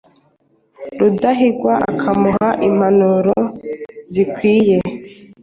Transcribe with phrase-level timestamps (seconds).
[0.99, 3.35] Rudahigwa akamuha impanuro
[4.11, 4.77] zikwiye